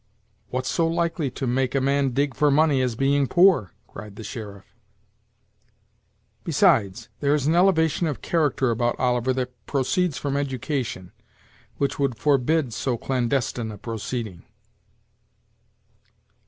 [0.49, 4.23] "What so likely to make a man dig for money as being poor?" cried the
[4.23, 4.73] sheriff.
[6.43, 11.11] "Besides, there is an elevation of character about Oliver that proceeds from education,
[11.77, 14.41] which would forbid so clandestine a proceeding."